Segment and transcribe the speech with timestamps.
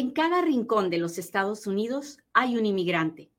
[0.00, 3.30] En cada rincón de los Estados Unidos hay un inmigrante.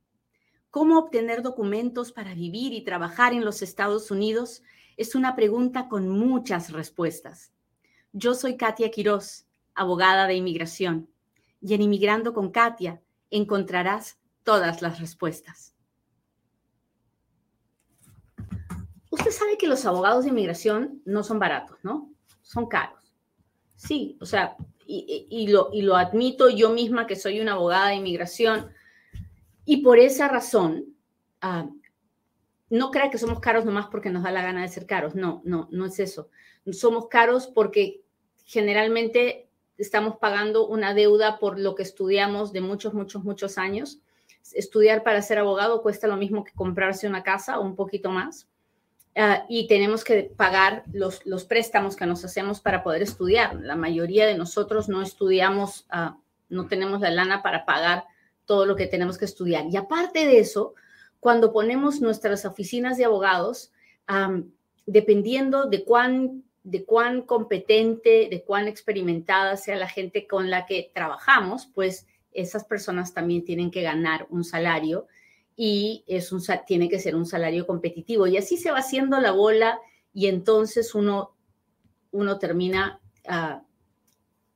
[0.69, 4.61] ¿Cómo obtener documentos para vivir y trabajar en los Estados Unidos?
[4.95, 7.51] Es una pregunta con muchas respuestas.
[8.13, 11.09] Yo soy Katia Quiroz, abogada de inmigración,
[11.61, 13.01] y en Inmigrando con Katia
[13.31, 15.73] encontrarás todas las respuestas.
[19.09, 22.13] Usted sabe que los abogados de inmigración no son baratos, ¿no?
[22.43, 23.15] Son caros.
[23.75, 24.55] Sí, o sea,
[24.85, 28.71] y, lo, admito yo misma que soy una abogada de inmigración.
[29.65, 30.95] Y por esa razón,
[31.41, 31.69] ah,
[32.69, 35.15] no crea que somos caros nomás porque nos da la gana de ser caros.
[35.15, 36.29] No, no, no es eso.
[36.71, 38.01] Somos caros porque
[38.45, 43.99] generalmente estamos pagando una deuda por lo que estudiamos de muchos, muchos, muchos años.
[44.53, 48.47] Estudiar para ser abogado cuesta lo mismo que comprarse una casa o un poquito más.
[49.15, 53.55] Ah, y tenemos que pagar los, los, préstamos que nos hacemos para poder estudiar.
[53.61, 58.05] La mayoría de nosotros no estudiamos, ah, no tenemos la lana para pagar
[58.45, 59.65] todo lo que tenemos que estudiar.
[59.69, 60.75] Y aparte de eso,
[61.19, 63.71] cuando ponemos nuestras oficinas de abogados,
[64.85, 70.91] dependiendo de cuán, de cuán competente, de cuán experimentada sea la gente con la que
[70.93, 75.07] trabajamos, pues esas personas también tienen que ganar un salario
[75.63, 78.25] y es un, tiene que ser un salario competitivo.
[78.25, 79.79] Y así se va haciendo la bola
[80.11, 81.37] y entonces uno,
[82.09, 83.61] uno termina, ah,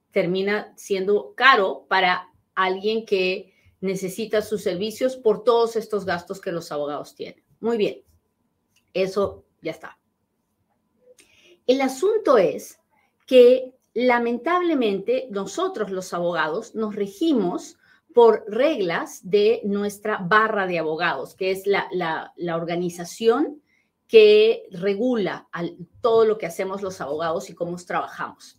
[0.09, 6.71] termina siendo caro para alguien que necesita sus servicios por todos estos gastos que los
[6.71, 7.43] abogados tienen.
[7.59, 8.01] Muy bien,
[8.91, 9.99] eso ya está.
[11.67, 12.79] El asunto es
[13.27, 17.77] que lamentablemente nosotros los abogados nos regimos
[18.15, 23.61] por reglas de nuestra barra de abogados, que es la, organización
[24.07, 25.49] que regula
[25.99, 28.57] todo lo que hacemos los abogados y cómo trabajamos.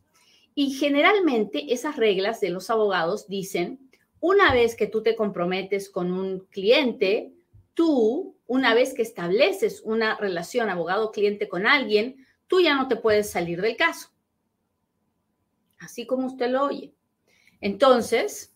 [0.55, 3.81] Y generalmente esas reglas de los abogados dicen,
[4.21, 7.33] una vez que tú te comprometes con un cliente,
[7.73, 13.31] tú, una vez que estableces una relación abogado-cliente con alguien, tú ya no te puedes
[13.31, 14.11] salir del caso.
[15.79, 16.93] Así como usted lo oye.
[17.63, 18.53] Entonces,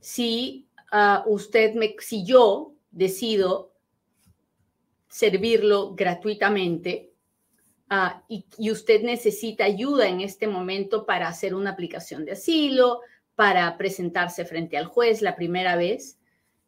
[0.00, 3.72] si ah, usted me, si yo decido
[5.08, 7.12] servirlo gratuitamente
[7.88, 13.00] ah, y, usted necesita ayuda en este momento para hacer una aplicación de asilo,
[13.34, 16.18] para presentarse frente al juez la primera vez,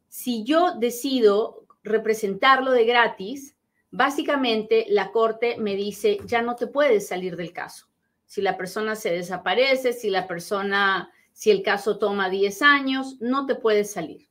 [0.07, 3.55] si yo decido representarlo de gratis,
[3.91, 7.87] básicamente la corte me dice, ya no te puedes salir del caso.
[8.25, 13.45] Si la persona se desaparece, si la persona si el caso toma 10 años, no
[13.45, 14.29] te puedes salir.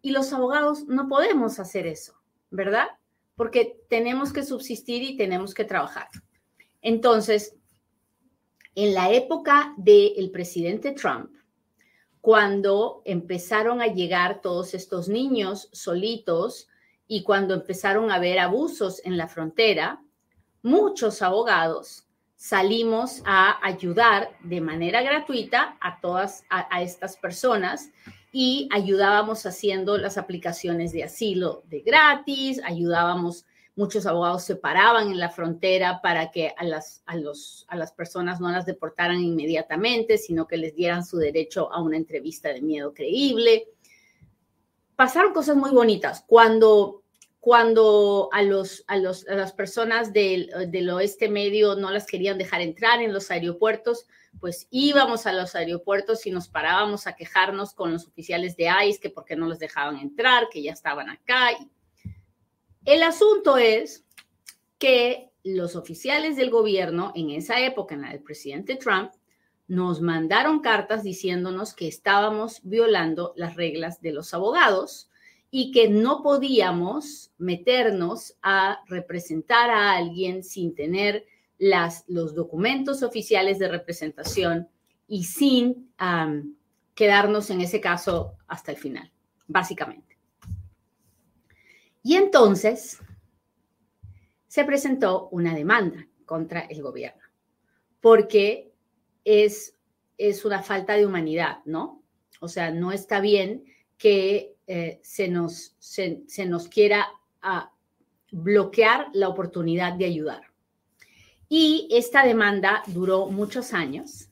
[0.00, 2.14] Y los abogados no podemos hacer eso,
[2.50, 2.88] ¿verdad?
[3.36, 6.08] Porque tenemos que subsistir y tenemos que trabajar.
[6.80, 7.56] Entonces,
[8.74, 11.30] en la época del presidente Trump,
[12.20, 16.68] cuando empezaron a llegar todos estos niños solitos
[17.06, 20.02] y cuando empezaron a haber abusos en la frontera,
[20.62, 22.06] muchos abogados
[22.42, 27.90] salimos a ayudar de manera gratuita a todas a, estas personas
[28.32, 35.20] y ayudábamos haciendo las aplicaciones de asilo de gratis, ayudábamos, muchos abogados se paraban en
[35.20, 40.18] la frontera para que a las, a, los, a las personas no las deportaran inmediatamente,
[40.18, 43.68] sino que les dieran su derecho a una entrevista de miedo creíble.
[44.96, 46.24] Pasaron cosas muy bonitas.
[46.26, 47.01] Cuando
[47.42, 52.38] cuando a, los, a, los, a las personas del, del, oeste medio no las querían
[52.38, 54.06] dejar entrar en los aeropuertos,
[54.38, 59.00] pues íbamos a los aeropuertos y nos parábamos a quejarnos con los oficiales de ICE
[59.00, 61.48] que por qué no les dejaban entrar, que ya estaban acá.
[62.84, 64.04] El asunto es
[64.78, 69.10] que los oficiales del gobierno en esa época, en la del presidente Trump,
[69.66, 75.08] nos mandaron cartas diciéndonos que estábamos violando las reglas de los abogados
[75.54, 81.26] y que no podíamos meternos a representar a alguien sin tener
[81.58, 84.70] los documentos oficiales de representación
[85.06, 85.92] y sin
[86.94, 89.12] quedarnos en ese caso hasta el final,
[89.46, 90.16] básicamente.
[92.02, 92.98] Y entonces
[94.48, 97.22] se presentó una demanda contra el gobierno,
[98.00, 98.72] porque
[99.22, 99.76] es,
[100.16, 102.02] es una falta de humanidad, ¿no?
[102.40, 103.64] O sea, no está bien
[104.02, 107.06] que eh, se, nos, se, nos quiera
[107.40, 107.70] ah,
[108.32, 110.42] bloquear la oportunidad de ayudar.
[111.48, 114.28] Y esta demanda duró muchos años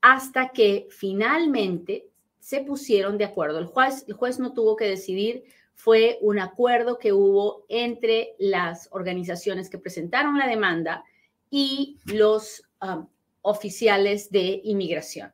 [0.00, 2.08] hasta que finalmente
[2.40, 3.60] se pusieron de acuerdo.
[3.60, 5.44] El juez, el juez no tuvo que decidir,
[5.74, 11.04] fue un acuerdo que hubo entre las organizaciones que presentaron la demanda
[11.48, 13.06] y los ah,
[13.42, 15.32] oficiales de inmigración.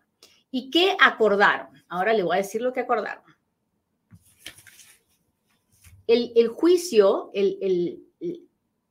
[0.51, 1.69] ¿Y qué acordaron?
[1.89, 3.32] Ahora le voy a decir lo que acordaron.
[6.07, 7.31] El, juicio,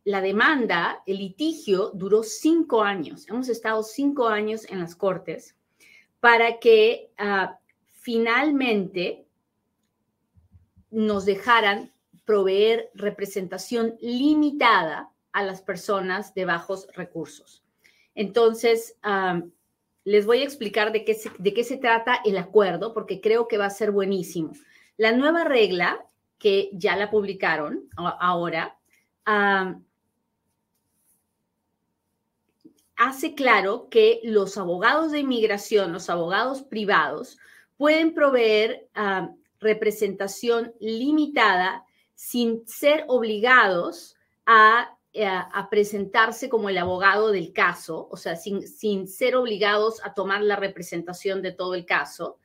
[0.03, 3.27] la demanda, el litigio duró cinco años.
[3.27, 5.55] Hemos estado cinco años en las cortes
[6.19, 7.59] para que ah,
[8.01, 9.25] finalmente
[10.89, 11.91] nos dejaran
[12.25, 17.63] proveer representación limitada a las personas de bajos recursos.
[18.15, 18.97] Entonces,
[20.03, 23.69] les voy a explicar de qué se trata el acuerdo, porque creo que va a
[23.69, 24.53] ser buenísimo.
[24.97, 26.05] La nueva regla,
[26.41, 28.75] que ya la publicaron ahora,
[32.97, 37.37] hace claro que los abogados de inmigración, los abogados privados,
[37.77, 38.89] pueden proveer
[39.59, 41.85] representación limitada
[42.15, 44.15] sin ser obligados
[44.47, 50.13] a eh, a, presentarse como el abogado del caso, o sea, sin ser obligados a
[50.13, 52.37] tomar la representación de todo el caso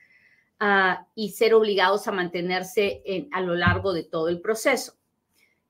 [0.61, 4.95] ah, y ser obligados a mantenerse a lo largo de todo el proceso.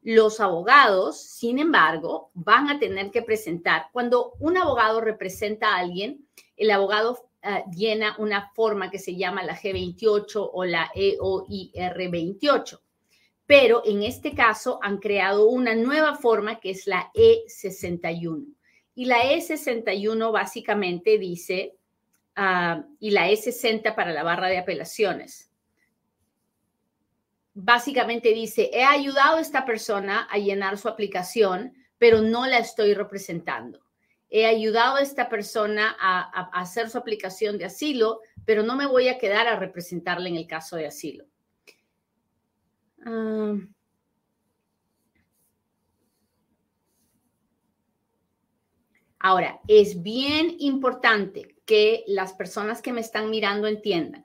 [0.02, 6.26] Los abogados, sin embargo, van a tener que presentar, cuando un abogado representa a alguien,
[6.56, 12.80] el abogado ah, llena una forma que se llama la G28 o la EOIR 28
[13.46, 18.44] pero en este caso han creado una nueva forma que es la E61.
[18.94, 21.76] Y la E61 básicamente dice,
[22.36, 25.50] ah, y la E60 para la barra de apelaciones,
[27.54, 32.92] básicamente dice, he ayudado a esta persona a llenar su aplicación, pero no la estoy
[32.92, 33.80] representando.
[34.28, 39.08] He ayudado a esta persona a, hacer su aplicación de asilo, pero no me voy
[39.08, 41.24] a quedar a representarle en el caso de asilo.
[43.04, 43.56] Ah.
[49.26, 54.24] ahora, es bien importante que las personas que me están mirando entiendan.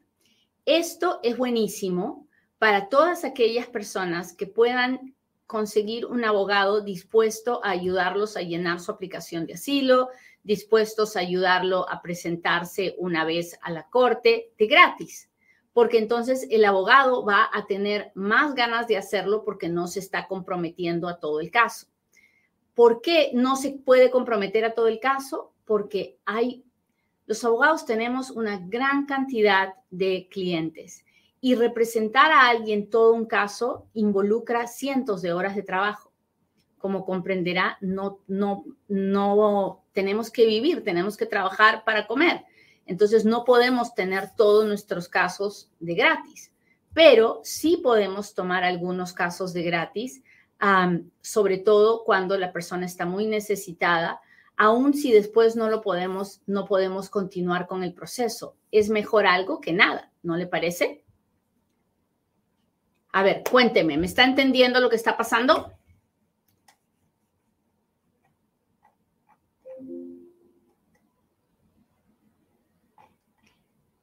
[0.66, 2.28] Esto es buenísimo
[2.60, 5.16] para todas aquellas personas que puedan
[5.48, 10.08] conseguir un abogado dispuesto a ayudarlos a llenar su aplicación de asilo,
[10.44, 15.28] dispuestos a ayudarlo a presentarse una vez a la corte de gratis
[15.74, 20.28] porque entonces el abogado va a tener más ganas de hacerlo porque no se está
[20.28, 21.88] comprometiendo a todo el caso.
[22.74, 25.54] ¿Por qué no se puede comprometer a todo el caso?
[25.66, 26.66] Porque hay,
[27.32, 31.06] los abogados tenemos una gran cantidad de clientes
[31.40, 36.12] y representar a alguien todo un caso involucra cientos de horas de trabajo.
[36.78, 42.44] Como comprenderá, no, no, no tenemos que vivir, tenemos que trabajar para comer.
[42.86, 46.52] Entonces no podemos tener todos nuestros casos de gratis,
[46.94, 50.22] pero sí podemos tomar algunos casos de gratis,
[51.22, 54.20] sobre todo cuando la persona está muy necesitada,
[54.62, 58.56] aun si después no lo podemos, no podemos continuar con el proceso.
[58.70, 61.04] Es mejor algo que nada, ¿no le parece?
[63.12, 65.74] A ver, cuénteme, ¿me está entendiendo lo que está pasando?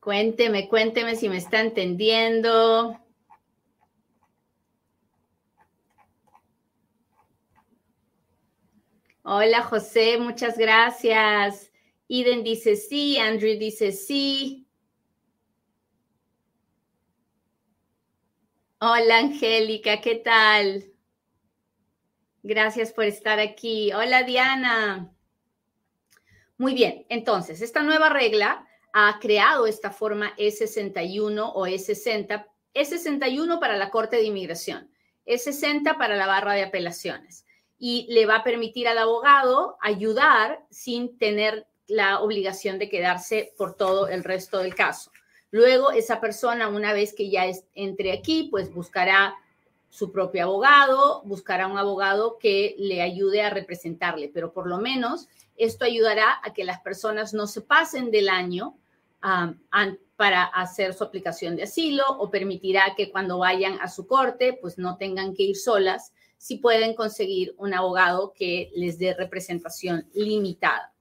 [0.01, 2.99] Cuénteme, cuénteme si me está entendiendo.
[9.31, 11.71] Hola José, muchas gracias.
[12.07, 14.67] Iden dice sí, Andrew dice sí.
[18.81, 20.95] Hola Angélica, ¿qué tal?
[22.43, 23.93] Gracias por estar aquí.
[23.93, 25.15] Hola Diana.
[26.57, 33.77] Muy bien, entonces, esta nueva regla ha creado esta forma E61 o E60, E61 para
[33.77, 34.91] la Corte de Inmigración,
[35.27, 37.45] E60 para la barra de apelaciones
[37.79, 43.75] y le va a permitir al abogado ayudar sin tener la obligación de quedarse por
[43.75, 45.11] todo el resto del caso.
[45.51, 47.45] Luego, esa persona, una vez que ya
[47.75, 49.35] entre aquí, pues buscará
[49.89, 55.29] su propio abogado, buscará un abogado que le ayude a representarle, pero por lo menos
[55.57, 58.77] esto ayudará a que las personas no se pasen del año
[60.17, 64.77] para hacer su aplicación de asilo o permitirá que cuando vayan a su corte, pues
[64.77, 70.95] no tengan que ir solas si pueden conseguir un abogado que les dé representación limitada.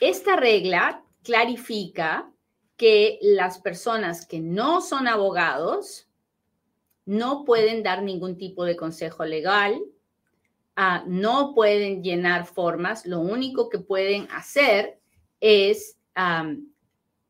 [0.00, 2.32] Esta regla clarifica
[2.76, 6.08] que las personas que no son abogados
[7.04, 9.80] no pueden dar ningún tipo de consejo legal,
[10.76, 14.98] ah, no pueden llenar formas, lo único que pueden hacer
[15.40, 15.98] es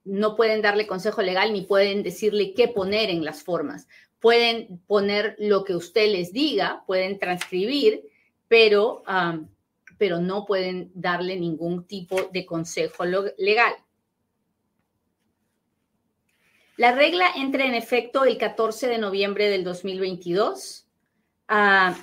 [0.05, 3.87] no pueden darle consejo legal ni pueden decirle qué poner en las formas.
[4.23, 8.05] Pueden poner lo que usted les diga, pueden transcribir,
[8.47, 9.03] pero,
[9.99, 13.75] pero no pueden darle ningún tipo de consejo legal.
[16.77, 20.87] La regla entra en efecto el 14 de noviembre del 2022
[21.49, 21.97] ah,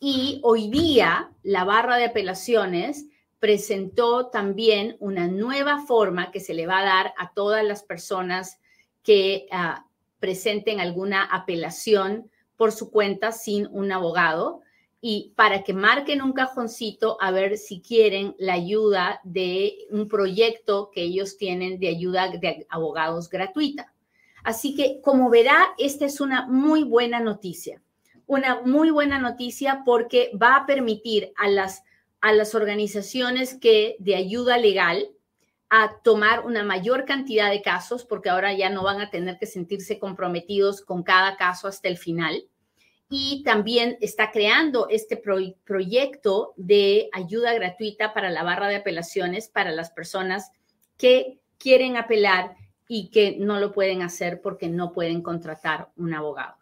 [0.00, 3.06] y hoy día la barra de apelaciones
[3.38, 8.58] presentó también una nueva forma que se le va a dar a todas las personas
[9.02, 9.86] que ah,
[10.22, 14.60] presenten alguna apelación por su cuenta sin un abogado
[15.00, 20.92] y para que marquen un cajoncito a ver si quieren la ayuda de un proyecto
[20.94, 23.92] que ellos tienen de ayuda de abogados gratuita.
[24.44, 27.82] Así que, como verá, esta es una muy buena noticia.
[28.26, 31.82] Una muy buena noticia porque va a permitir a las,
[32.20, 35.08] a las organizaciones que de ayuda legal
[35.74, 39.46] a tomar una mayor cantidad de casos, porque ahora ya no van a tener que
[39.46, 42.44] sentirse comprometidos con cada caso hasta el final
[43.14, 49.70] y también está creando este proyecto de ayuda gratuita para la barra de apelaciones para
[49.70, 50.50] las personas
[50.96, 52.54] que quieren apelar
[52.88, 56.56] y que no lo pueden hacer porque no pueden contratar un abogado.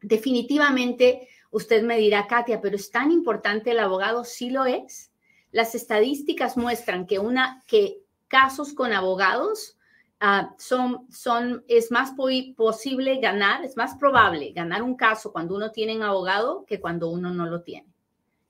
[0.00, 5.10] Definitivamente, usted me dirá, Katia, pero es tan importante el abogado, sí lo es.
[5.52, 7.99] Las estadísticas muestran que, una, que
[8.30, 9.76] casos con abogados
[10.22, 12.12] Ah, son, es más
[12.54, 17.08] posible ganar, es más probable ganar un caso cuando uno tiene un abogado que cuando
[17.08, 17.88] uno no lo tiene.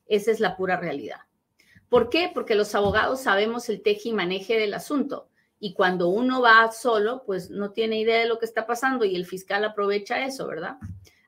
[0.06, 1.20] Esa es la pura realidad.
[1.88, 2.28] ¿Por qué?
[2.34, 5.28] Porque los abogados sabemos el teje y maneje del asunto.
[5.60, 9.14] Y cuando uno va solo, pues no tiene idea de lo que está pasando y
[9.14, 10.76] el fiscal aprovecha eso, ¿verdad?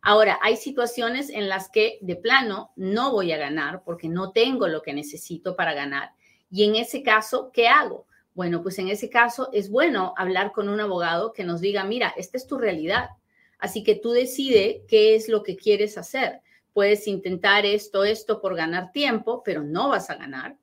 [0.01, 4.67] Ahora, hay situaciones en las que de plano no voy a ganar porque no tengo
[4.67, 6.15] lo que necesito para ganar.
[6.51, 8.07] Y en ese caso, ¿qué hago?
[8.35, 12.15] Bueno, pues en ese caso es bueno hablar con un abogado que nos diga, mira,
[12.17, 13.11] esta es tu realidad.
[13.59, 16.41] Así que tú decide qué es lo que quieres hacer.
[16.73, 20.57] Puedes intentar esto, esto por ganar tiempo, pero no vas a ganar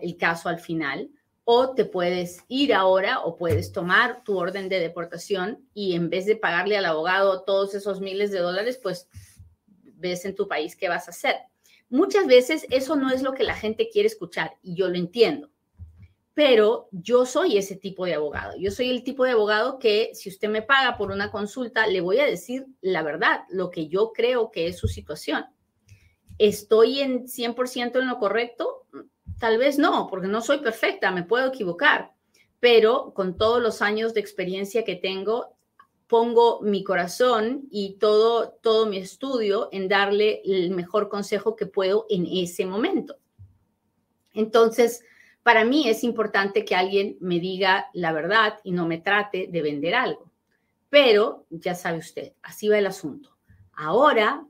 [0.00, 1.10] el caso al final.
[1.44, 6.24] O te puedes ir ahora o puedes tomar tu orden de deportación y en vez
[6.24, 9.08] de pagarle al abogado todos esos miles de dólares, pues
[9.96, 11.34] ves en tu país qué vas a hacer.
[11.90, 15.51] Muchas veces eso no es lo que la gente quiere escuchar y yo lo entiendo
[16.34, 18.56] pero yo soy ese tipo de abogado.
[18.56, 22.00] Yo soy el tipo de abogado que si usted me paga por una consulta, le
[22.00, 25.44] voy a decir la verdad, lo que yo creo que es su situación.
[26.38, 28.86] ¿Estoy en 100% en lo correcto?
[29.38, 32.12] Tal vez no, porque no soy perfecta, me puedo equivocar,
[32.60, 35.56] pero con todos los años de experiencia que tengo,
[36.06, 42.06] pongo mi corazón y todo, todo mi estudio en darle el mejor consejo que puedo
[42.08, 43.16] en ese momento.
[44.32, 45.04] Entonces,
[45.42, 49.62] para mí es importante que alguien me diga la verdad y no me trate de
[49.62, 50.30] vender algo.
[50.88, 53.36] Pero ya sabe usted, así va el asunto.
[53.72, 54.44] Ahora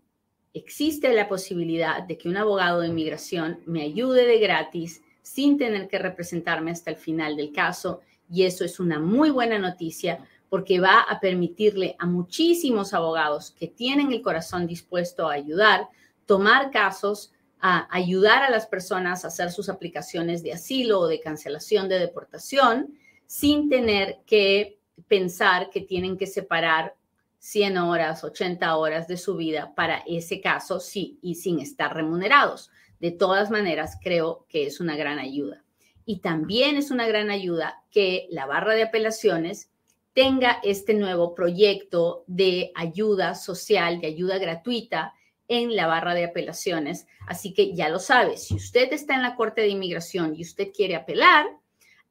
[0.54, 5.88] existe la posibilidad de que un abogado de inmigración me ayude de gratis sin tener
[5.88, 10.18] que representarme hasta el final del caso y eso es una muy buena noticia
[10.48, 15.88] porque va a permitirle a muchísimos abogados que tienen el corazón dispuesto a ayudar
[16.26, 17.32] tomar casos
[17.62, 22.00] a ayudar a las personas a hacer sus aplicaciones de asilo o de cancelación de
[22.00, 26.96] deportación sin tener que pensar que tienen que separar
[27.38, 32.70] 100 horas, 80 horas de su vida para ese caso, sí, y sin estar remunerados.
[32.98, 35.64] De todas maneras, creo que es una gran ayuda.
[36.04, 39.70] Y también es una gran ayuda que la barra de apelaciones
[40.14, 45.14] tenga este nuevo proyecto de ayuda social, de ayuda gratuita
[45.52, 47.06] en la barra de apelaciones.
[47.26, 50.72] Así que ya lo sabe, si usted está en la Corte de Inmigración y usted
[50.74, 51.46] quiere apelar,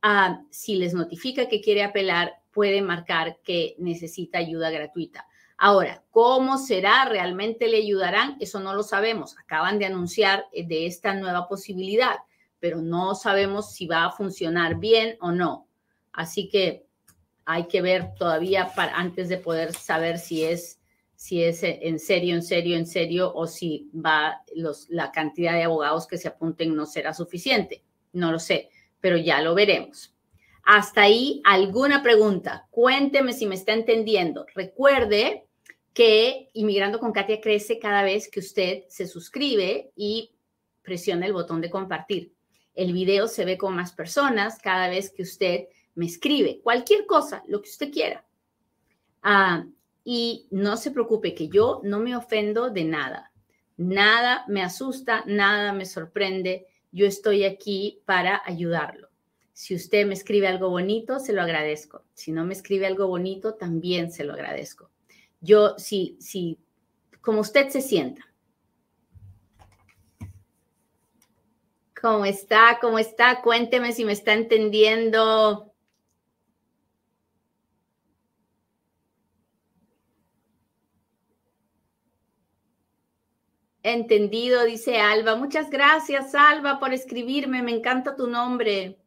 [0.02, 5.26] ah, si les notifica que quiere apelar, puede marcar que necesita ayuda gratuita.
[5.58, 7.06] Ahora, ¿cómo será?
[7.06, 8.36] ¿Realmente le ayudarán?
[8.40, 9.38] Eso no lo sabemos.
[9.38, 12.16] Acaban de anunciar eh, de esta nueva posibilidad,
[12.60, 15.68] pero no sabemos si va a funcionar bien o no.
[16.14, 16.86] Así que
[17.46, 20.81] hay que ver todavía para, antes de poder saber si es
[21.22, 24.42] si es en serio, en serio, en serio, o si va
[24.90, 27.84] la cantidad de abogados que se apunten no será suficiente.
[28.12, 30.16] No lo sé, pero ya lo veremos.
[30.64, 32.68] Hasta ahí, ¿alguna pregunta?
[32.72, 34.48] Cuénteme si me está entendiendo.
[34.56, 35.46] Recuerde
[35.94, 40.32] que Inmigrando con Katia crece cada vez que usted se suscribe y
[40.82, 42.34] presiona el botón de compartir.
[42.74, 46.62] El video se ve con más personas cada vez que usted me escribe.
[46.64, 48.26] Cualquier cosa, lo que usted quiera.
[49.22, 49.68] Ah,
[50.04, 53.32] y no se preocupe que yo no me ofendo de nada.
[53.78, 56.68] Nada me asusta, nada me sorprende.
[56.92, 59.10] Yo estoy aquí para ayudarlo.
[59.54, 62.04] Si usted me escribe algo bonito, se lo agradezco.
[62.14, 64.90] Si no me escribe algo bonito, también se lo agradezco.
[65.40, 66.60] Yo, si, si,
[67.22, 68.26] como usted se sienta.
[72.02, 72.80] ¿Cómo está?
[72.82, 73.42] ¿Cómo está?
[73.42, 75.71] Cuénteme si me está entendiendo.
[83.84, 85.36] Entendido, dice Alba.
[85.36, 87.64] Muchas gracias, Alba, por escribirme.
[87.64, 89.00] Me encanta tu nombre.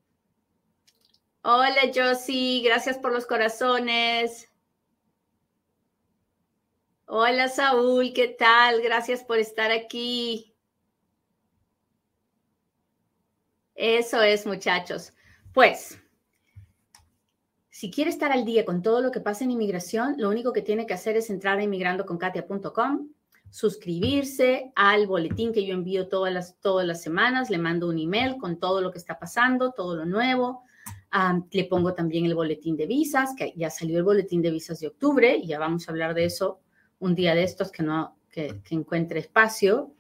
[1.42, 2.62] Hola, Josie.
[2.64, 4.48] Gracias por los corazones.
[7.06, 8.12] Hola, Saúl.
[8.12, 8.82] ¿Qué tal?
[8.82, 10.54] Gracias por estar aquí.
[13.76, 15.12] Eso es, muchachos.
[15.52, 16.00] Pues,
[17.70, 20.62] si quiere estar al día con todo lo que pasa en inmigración, lo único que
[20.62, 23.08] tiene que hacer es entrar a inmigrandoconkatia.com
[23.54, 28.36] suscribirse al boletín que yo envío todas las, todas las semanas, le mando un email
[28.36, 30.64] con todo lo que está pasando, todo lo nuevo.
[31.52, 34.88] le pongo también el boletín de visas, que ya salió el boletín de visas de
[34.88, 36.58] octubre, y ya vamos a hablar de eso
[36.98, 39.92] un día de estos que no que, encuentre espacio.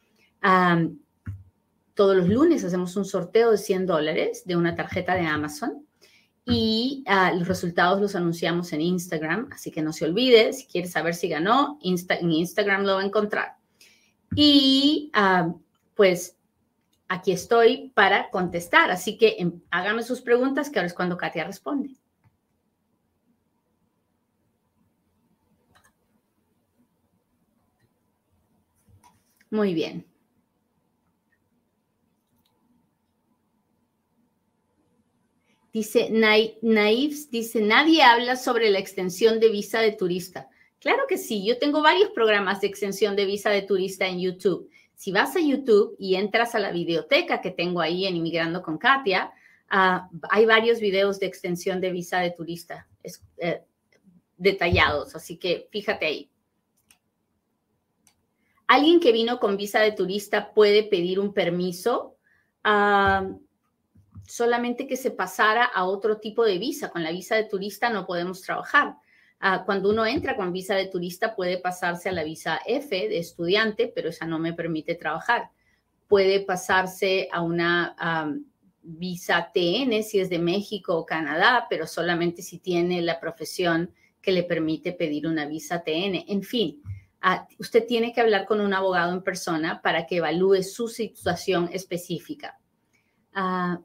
[1.94, 5.86] todos los lunes hacemos un sorteo de 100 dólares de una tarjeta de Amazon
[6.46, 10.88] y ah, los resultados los anunciamos en Instagram, así que no se olvide, si quiere
[10.88, 13.56] saber si ganó, en Instagram lo va a encontrar.
[14.36, 15.54] Y ah,
[15.94, 16.36] pues
[17.08, 21.44] aquí estoy para contestar, así que em, hágame sus preguntas, que ahora es cuando Katia
[21.44, 21.96] responde.
[29.50, 30.04] Muy bien.
[35.74, 40.48] Dice Naif, dice, nadie habla sobre la extensión de visa de turista.
[40.78, 44.70] Claro que sí, yo tengo varios programas de extensión de visa de turista en YouTube.
[44.94, 48.78] Si vas a YouTube y entras a la videoteca que tengo ahí en Inmigrando con
[48.78, 49.32] Katia,
[49.68, 52.86] ah, hay varios videos de extensión de visa de turista
[53.38, 53.64] eh,
[54.36, 56.30] detallados, así que fíjate ahí.
[58.68, 62.16] ¿Alguien que vino con visa de turista puede pedir un permiso?
[62.62, 63.28] Ah,
[64.26, 66.90] solamente que se pasara a otro tipo de visa.
[66.90, 68.96] Con la visa de turista no podemos trabajar.
[69.40, 73.18] Ah, cuando uno entra con visa de turista puede pasarse a la visa F de
[73.18, 75.50] estudiante, pero esa no me permite trabajar.
[76.08, 77.94] Puede pasarse a una
[78.82, 84.32] visa TN si es de México o Canadá, pero solamente si tiene la profesión que
[84.32, 86.24] le permite pedir una visa TN.
[86.28, 86.82] En fin,
[87.20, 91.68] ah, usted tiene que hablar con un abogado en persona para que evalúe su situación
[91.72, 92.58] específica.
[93.34, 93.80] Ah,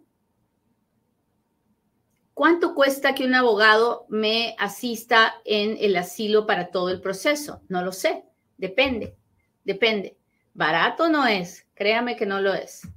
[2.40, 7.64] ¿Cuánto cuesta que un abogado me asista en el asilo para todo el proceso?
[7.68, 8.24] No lo sé,
[8.56, 9.18] depende,
[9.66, 10.18] depende.
[10.54, 12.88] Barato no es, créame que no lo es.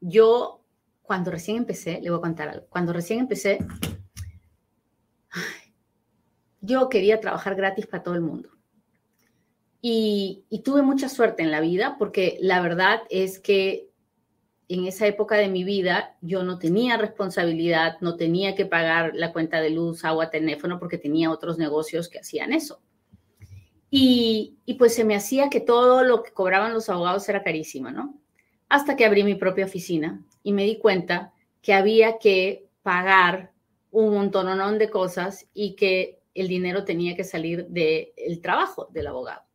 [0.00, 0.66] yo,
[1.00, 3.56] cuando recién empecé, le voy a contar algo, cuando recién empecé,
[6.60, 8.50] yo quería trabajar gratis para todo el mundo.
[9.80, 13.88] y tuve mucha suerte en la vida porque la verdad es que
[14.68, 19.32] en esa época de mi vida yo no tenía responsabilidad, no tenía que pagar la
[19.32, 22.80] cuenta de luz, agua, teléfono, porque tenía otros negocios que hacían eso.
[23.90, 28.20] Y, pues se me hacía que todo lo que cobraban los abogados era carísimo, ¿no?
[28.68, 33.52] Hasta que abrí mi propia oficina y me di cuenta que había que pagar
[33.92, 39.45] un montón de cosas y que el dinero tenía que salir del trabajo del abogado.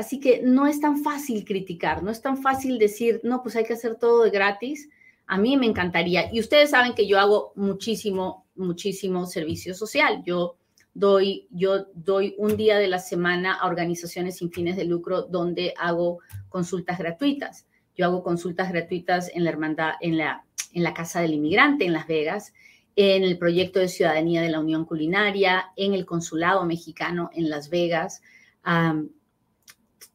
[0.00, 3.64] Así que no es tan fácil criticar, no es tan fácil decir, no, pues hay
[3.64, 4.88] que hacer todo de gratis.
[5.26, 6.32] A mí me encantaría.
[6.32, 10.22] Y ustedes saben que yo hago muchísimo, muchísimo servicio social.
[10.24, 10.56] Yo
[10.94, 15.74] doy, yo doy un día de la semana a organizaciones sin fines de lucro donde
[15.76, 17.66] hago consultas gratuitas.
[17.94, 21.92] Yo hago consultas gratuitas en la hermandad, en la, en la Casa del Inmigrante en
[21.92, 22.54] Las Vegas,
[22.96, 27.68] en el proyecto de ciudadanía de la Unión Culinaria, en el Consulado Mexicano en Las
[27.68, 28.22] Vegas.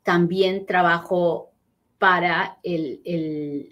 [0.06, 1.52] También trabajo
[1.98, 3.72] para el,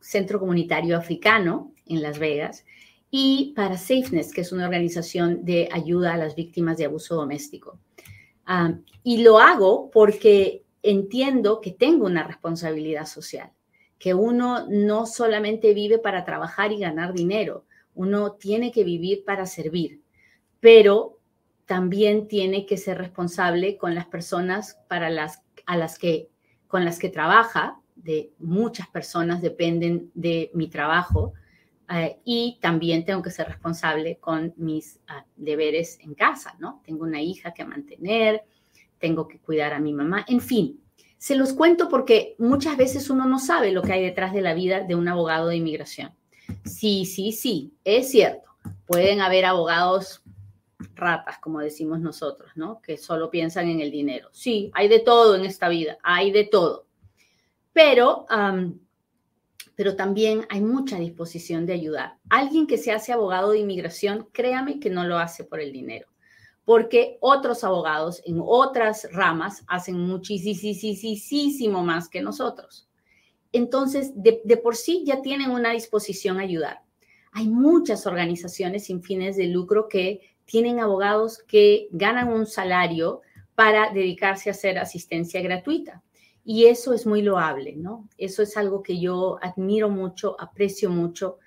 [0.00, 2.64] Centro Comunitario Africano en Las Vegas
[3.12, 7.78] y para Safeness, que es una organización de ayuda a las víctimas de abuso doméstico.
[8.44, 13.52] Ah, y lo hago porque entiendo que tengo una responsabilidad social,
[14.00, 19.46] que uno no solamente vive para trabajar y ganar dinero, uno tiene que vivir para
[19.46, 20.00] servir,
[20.58, 21.20] pero
[21.66, 26.28] también tiene que ser responsable con las personas para las, a las que,
[26.66, 31.32] con las que trabaja, de muchas personas dependen de mi trabajo,
[31.90, 36.80] eh, y también tengo que ser responsable con mis ah, deberes en casa, ¿no?
[36.84, 38.44] Tengo una hija que mantener,
[38.98, 40.80] tengo que cuidar a mi mamá, en fin.
[41.18, 44.54] Se los cuento porque muchas veces uno no sabe lo que hay detrás de la
[44.54, 46.12] vida de un abogado de inmigración.
[46.64, 48.50] Sí, sí, sí, es cierto.
[48.86, 50.22] Pueden haber abogados
[50.94, 52.80] ratas, como decimos nosotros, ¿no?
[52.80, 54.28] Que solo piensan en el dinero.
[54.32, 56.86] Sí, hay de todo en esta vida, hay de todo.
[57.72, 58.26] Pero,
[59.74, 62.18] pero también hay mucha disposición de ayudar.
[62.30, 66.06] Alguien que se hace abogado de inmigración, créame que no lo hace por el dinero.
[66.64, 72.88] porque otros abogados en otras ramas hacen muchísimo más que nosotros.
[73.52, 76.82] Entonces, de, de por sí ya tienen una disposición a ayudar.
[77.32, 83.22] Hay muchas organizaciones sin fines de lucro que tienen abogados que ganan un salario
[83.54, 86.02] para dedicarse a hacer asistencia gratuita.
[86.44, 88.08] Y eso es muy loable, ¿no?
[88.18, 91.38] Eso es algo que yo admiro mucho, aprecio mucho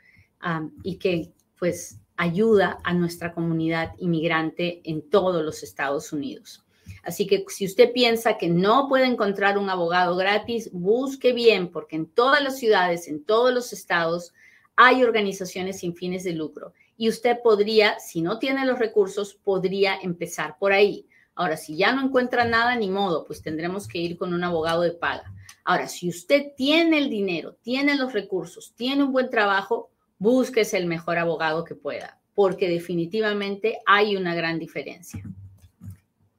[0.83, 6.63] y que pues ayuda a nuestra comunidad inmigrante en todos los Estados Unidos.
[7.03, 11.95] Así que si usted piensa que no puede encontrar un abogado gratis, busque bien, porque
[11.95, 14.33] en todas las ciudades, en todos los estados,
[14.75, 16.73] hay organizaciones sin fines de lucro.
[16.97, 21.07] Y usted podría, si no tiene los recursos, podría empezar por ahí.
[21.35, 24.81] Ahora, si ya no encuentra nada, ni modo, pues tendremos que ir con un abogado
[24.81, 25.31] de paga.
[25.63, 30.87] Ahora, si usted tiene el dinero, tiene los recursos, tiene un buen trabajo, búsquese el
[30.87, 35.23] mejor abogado que pueda, porque definitivamente hay una gran diferencia.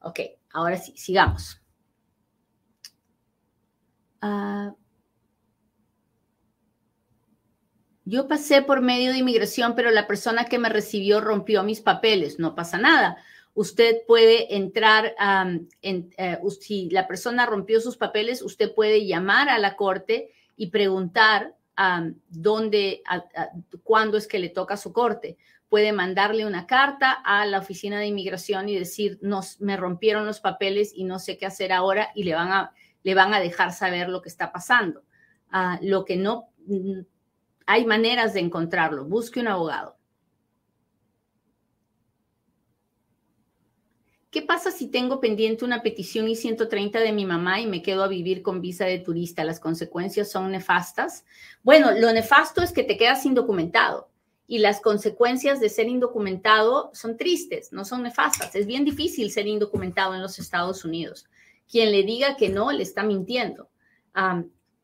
[0.00, 0.20] Ok,
[0.52, 1.60] ahora sí, sigamos.
[4.20, 4.74] Ah,
[8.08, 12.38] yo pasé por medio de inmigración, pero la persona que me recibió rompió mis papeles.
[12.38, 13.18] No pasa nada
[13.58, 15.16] usted puede entrar,
[15.82, 20.70] en, eh, si la persona rompió sus papeles, usted puede llamar a la corte y
[20.70, 21.56] preguntar
[22.28, 23.02] dónde,
[23.82, 25.38] cuándo es que le toca su corte.
[25.68, 30.38] Puede mandarle una carta a la oficina de inmigración y decir, nos, me rompieron los
[30.38, 33.72] papeles y no sé qué hacer ahora y le van a, le van a dejar
[33.72, 35.02] saber lo que está pasando.
[35.50, 36.50] Ah, lo que no,
[37.68, 39.04] hay maneras de encontrarlo.
[39.04, 39.94] Busque un abogado.
[44.30, 48.08] ¿Qué pasa si tengo pendiente una petición I-130 de mi mamá y me quedo a
[48.08, 49.44] vivir con visa de turista?
[49.44, 51.26] ¿Las consecuencias son nefastas?
[51.62, 54.08] Bueno, lo nefasto es que te quedas indocumentado
[54.46, 58.54] y las consecuencias de ser indocumentado son tristes, no son nefastas.
[58.54, 61.26] Es bien difícil ser indocumentado en los Estados Unidos.
[61.70, 63.68] Quien le diga que no, le está mintiendo.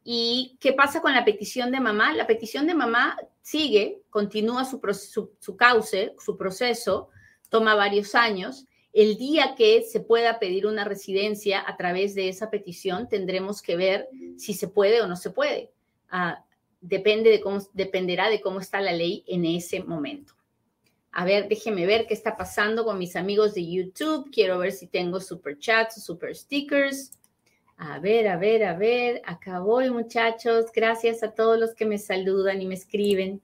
[0.05, 2.13] ¿Y qué pasa con la petición de mamá?
[2.13, 5.57] La petición de mamá sigue, continúa su, su
[6.19, 7.09] su proceso,
[7.49, 12.49] toma varios años el día que se pueda pedir una residencia a través de esa
[12.49, 15.73] petición, tendremos que ver si se puede o no se puede.
[16.09, 16.45] Ah,
[16.81, 20.35] depende de cómo, dependerá de cómo está la ley en ese momento.
[21.11, 24.31] A ver, déjeme ver qué está pasando con mis amigos de YouTube.
[24.31, 27.19] Quiero ver si tengo super chats super stickers.
[27.77, 29.23] A ver, a ver, a ver.
[29.25, 30.67] Acá voy, muchachos.
[30.75, 33.43] Gracias a todos los que me saludan y me escriben.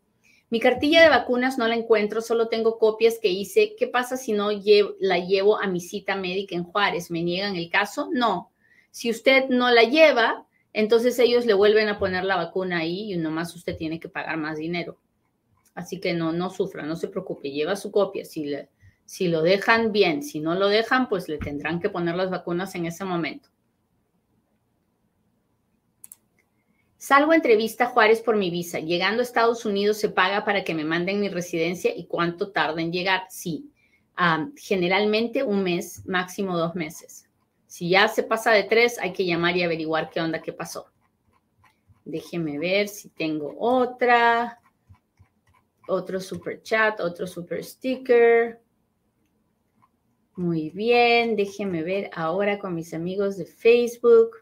[0.51, 3.77] Mi cartilla de vacunas no la encuentro, solo tengo copias que hice.
[3.79, 4.51] ¿Qué pasa si no
[4.99, 7.11] la llevo a mi cita médica en Juárez?
[7.11, 8.09] ¿Me niegan el caso?
[8.13, 8.51] No.
[8.91, 13.17] Si usted no la lleva, entonces ellos le vuelven a poner la vacuna ahí y
[13.17, 14.99] nomás usted tiene que pagar más dinero.
[15.75, 18.25] Así que no, no sufra, no se preocupe, lleva su copia.
[18.25, 18.53] Si,
[19.05, 22.75] si lo dejan bien, si no lo dejan, pues le tendrán que poner las vacunas
[22.75, 23.51] en ese momento.
[27.01, 28.79] Salgo a entrevista Juárez por mi visa.
[28.79, 32.83] Llegando a Estados Unidos se paga para que me manden mi residencia y cuánto tarda
[32.83, 33.23] en llegar.
[33.31, 33.71] Sí,
[34.55, 37.27] generalmente un mes, máximo dos meses.
[37.67, 40.91] Si ya se pasa de tres, hay que llamar y averiguar qué onda, qué pasó.
[42.05, 44.61] Déjeme ver si tengo otra.
[45.89, 48.61] Otro super chat, otro super sticker.
[50.37, 54.40] Muy bien, déjeme ver ahora con mis amigos de Facebook.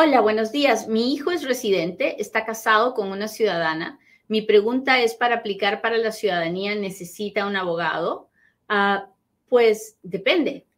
[0.00, 0.86] Hola, buenos días.
[0.86, 3.98] Mi hijo es residente, está casado con una ciudadana.
[4.28, 8.30] Mi pregunta es, ¿para aplicar para la ciudadanía necesita un abogado?
[8.68, 9.10] Ah,
[9.48, 10.68] pues depende.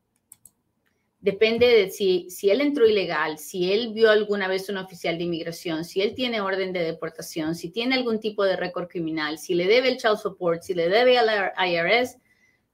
[1.21, 5.25] Depende de si, si él entró ilegal, si él vio alguna vez un oficial de
[5.25, 9.53] inmigración, si él tiene orden de deportación, si tiene algún tipo de récord criminal, si
[9.53, 12.17] le debe el child support, si le debe al IRS,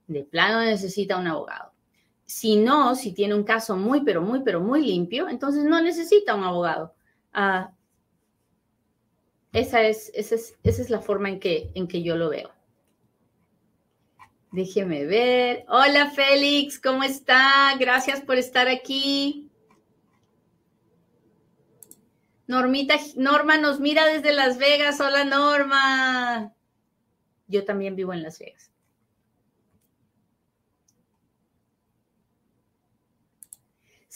[0.07, 1.66] de plano necesita un abogado.
[2.27, 6.35] Si no, si tiene un caso muy, pero muy, pero muy limpio, entonces no necesita
[6.35, 6.93] un abogado.
[7.33, 7.71] Ah,
[9.53, 12.51] esa, es, esa, es, la forma en que, en que yo lo veo.
[14.51, 15.65] Déjeme ver.
[15.69, 17.73] Hola Félix, ¿cómo está?
[17.79, 19.49] Gracias por estar aquí.
[22.45, 24.99] Normita, Norma nos mira desde Las Vegas.
[24.99, 26.53] Hola Norma.
[27.47, 28.71] Yo también vivo en Las Vegas.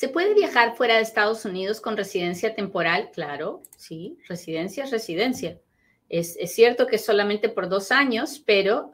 [0.02, 3.12] ¿Se puede viajar fuera de Estados Unidos con residencia temporal?
[3.14, 5.62] Claro, sí, residencia es residencia.
[6.10, 8.92] Es, cierto que es solamente por dos años, pero,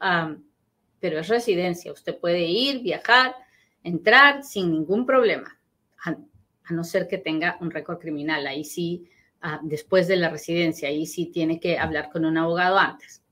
[1.00, 1.94] pero es residencia.
[1.94, 3.34] Usted puede ir, viajar,
[3.86, 5.58] entrar sin ningún problema,
[6.04, 6.18] a,
[6.72, 8.46] no ser que tenga un récord criminal.
[8.46, 12.78] Ahí sí, ah, después de la residencia, ahí sí tiene que hablar con un abogado
[12.78, 13.24] antes.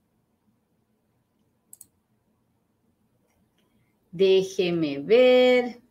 [4.12, 5.85] Déjeme ver.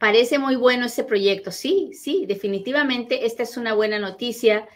[0.00, 1.50] Parece muy bueno ese proyecto.
[1.50, 4.66] Sí, sí, definitivamente esta es una buena noticia.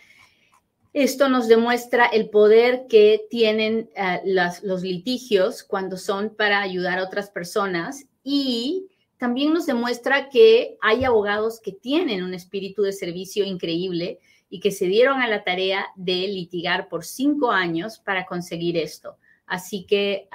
[0.93, 4.21] Esto nos demuestra el poder que tienen eh,
[4.63, 11.05] los litigios cuando son para ayudar a otras personas y también nos demuestra que hay
[11.05, 14.19] abogados que tienen un espíritu de servicio increíble
[14.51, 19.17] y que se dieron a la tarea de litigar por cinco años para conseguir esto.
[19.47, 20.29] Así que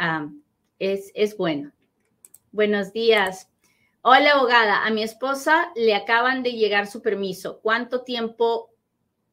[0.80, 1.74] es, es bueno.
[2.52, 3.50] Buenos días.
[4.02, 4.86] Hola, abogada.
[4.86, 7.60] A mi esposa le acaban de llegar su permiso.
[7.62, 8.72] ¿Cuánto tiempo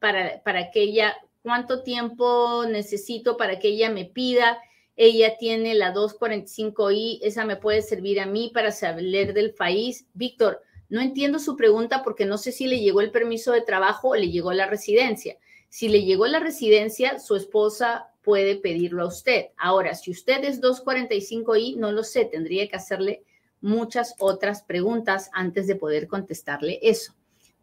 [0.00, 4.58] para, para que ella, cuánto tiempo necesito para que ella me pida?
[4.96, 10.06] Ella tiene la 245i, esa me puede servir a mí para salir del país.
[10.14, 14.08] Víctor, no entiendo su pregunta porque no sé si le llegó el permiso de trabajo
[14.08, 15.36] o le llegó la residencia.
[15.68, 19.46] Si le llegó la residencia, su esposa puede pedirlo a usted.
[19.56, 23.22] Ahora, si usted es 245i, no lo sé, tendría que hacerle
[23.66, 27.14] muchas otras preguntas antes de poder contestarle eso.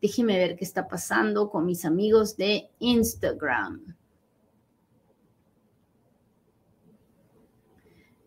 [0.01, 3.95] Déjeme ver qué está pasando con mis amigos de Instagram.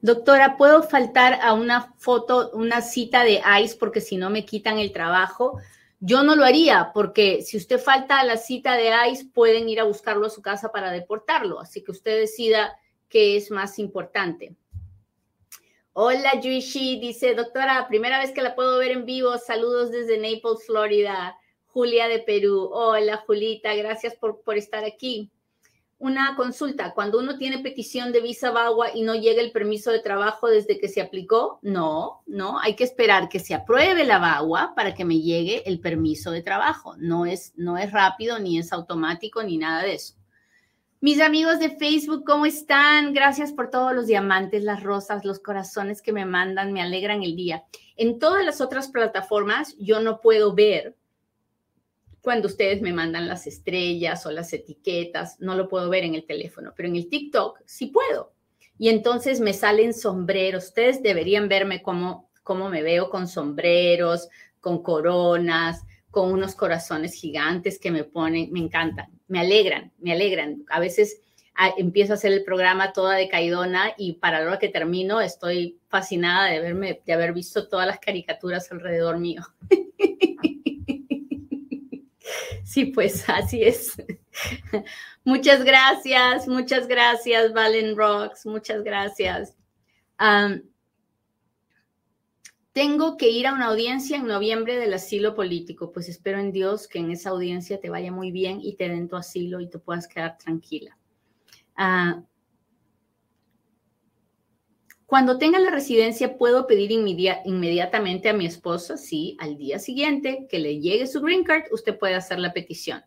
[0.00, 4.78] Doctora, ¿puedo faltar a una foto, una cita de ICE porque si no me quitan
[4.78, 5.58] el trabajo?
[6.00, 9.80] Yo no lo haría porque si usted falta a la cita de ICE pueden ir
[9.80, 11.60] a buscarlo a su casa para deportarlo.
[11.60, 14.54] Así que usted decida qué es más importante.
[15.98, 19.38] Hola, Yuishi, dice, doctora, primera vez que la puedo ver en vivo.
[19.38, 21.38] Saludos desde Naples, Florida.
[21.64, 22.68] Julia de Perú.
[22.70, 25.30] Hola, Julita, gracias por, por estar aquí.
[25.96, 30.00] Una consulta, cuando uno tiene petición de visa VAWA y no llega el permiso de
[30.00, 34.74] trabajo desde que se aplicó, no, no, hay que esperar que se apruebe la VAWA
[34.76, 36.94] para que me llegue el permiso de trabajo.
[36.98, 40.15] No es, no es rápido, ni es automático, ni nada de eso.
[41.00, 43.12] Mis amigos de Facebook, ¿cómo están?
[43.12, 47.36] Gracias por todos los diamantes, las rosas, los corazones que me mandan, me alegran el
[47.36, 47.64] día.
[47.96, 50.96] En todas las otras plataformas yo no puedo ver
[52.22, 56.24] cuando ustedes me mandan las estrellas o las etiquetas, no lo puedo ver en el
[56.24, 58.32] teléfono, pero en el TikTok sí puedo.
[58.78, 60.64] Y entonces me salen sombreros.
[60.64, 64.28] Ustedes deberían verme cómo, cómo me veo con sombreros,
[64.60, 70.64] con coronas, con unos corazones gigantes que me ponen, me encantan, me alegran, me alegran.
[70.68, 71.20] A veces
[71.76, 75.78] empiezo a hacer el programa toda de caidona y para la hora que termino estoy
[75.88, 79.42] fascinada de, verme, de haber visto todas las caricaturas alrededor mío.
[82.66, 83.94] Sí, pues así es.
[85.24, 89.56] Muchas gracias, muchas gracias, Valen Rocks, muchas gracias.
[92.76, 95.92] Tengo que ir a una audiencia en noviembre del asilo político.
[95.92, 99.08] Pues espero en Dios que en esa audiencia te vaya muy bien y te den
[99.08, 100.94] tu asilo y te puedas quedar tranquila.
[101.74, 102.22] Ah,
[105.06, 108.98] cuando tenga la residencia, ¿puedo pedir inmediatamente a mi esposa?
[108.98, 113.02] Sí, al día siguiente que le llegue su green card, usted puede hacer la petición.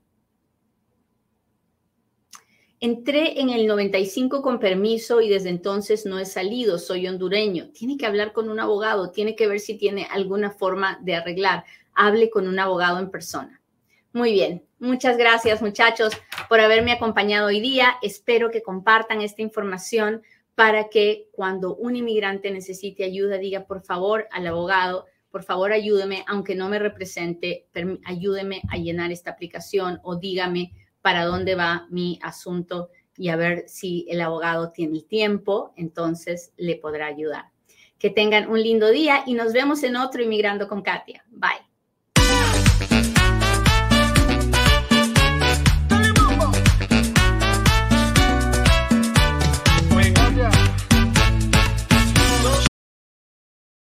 [2.81, 7.71] Entré en el 95 con permiso y desde entonces no he salido, soy hondureño.
[7.71, 11.65] Tiene que hablar con un abogado, tiene que ver si tiene alguna forma de arreglar.
[11.93, 13.61] Hable con un abogado en persona.
[14.13, 16.13] Muy bien, muchas gracias muchachos
[16.47, 17.97] por haberme acompañado hoy día.
[18.01, 20.21] Espero que compartan esta información
[20.55, 26.23] para que cuando un inmigrante necesite ayuda diga, por favor, al abogado, por favor ayúdeme,
[26.27, 27.67] aunque no me represente,
[28.05, 33.65] ayúdeme a llenar esta aplicación o dígame para dónde va mi asunto y a ver
[33.67, 37.51] si el abogado tiene el tiempo, entonces le podrá ayudar.
[37.97, 41.25] Que tengan un lindo día y nos vemos en otro Inmigrando con Katia.
[41.29, 41.68] Bye.